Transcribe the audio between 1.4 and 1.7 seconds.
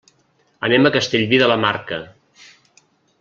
de la